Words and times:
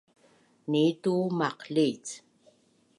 nitu 0.71 1.13
maqlic 1.39 2.05